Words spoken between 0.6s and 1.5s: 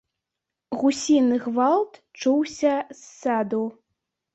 Гусіны